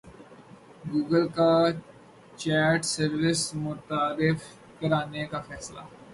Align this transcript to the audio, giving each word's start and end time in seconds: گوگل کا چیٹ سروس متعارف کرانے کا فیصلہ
گوگل 0.89 1.25
کا 1.35 1.51
چیٹ 2.39 2.79
سروس 2.85 3.41
متعارف 3.63 4.41
کرانے 4.79 5.23
کا 5.31 5.39
فیصلہ 5.47 5.81